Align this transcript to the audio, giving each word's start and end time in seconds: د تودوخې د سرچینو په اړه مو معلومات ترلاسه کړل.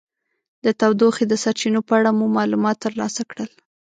د 0.65 0.67
تودوخې 0.79 1.25
د 1.27 1.33
سرچینو 1.43 1.79
په 1.87 1.93
اړه 1.99 2.11
مو 2.17 2.25
معلومات 2.37 2.77
ترلاسه 2.85 3.21
کړل. 3.31 3.49